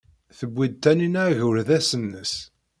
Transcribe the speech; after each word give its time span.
Tewwi-d 0.37 0.73
Taninna 0.83 1.21
agerdas-nnes. 1.29 2.33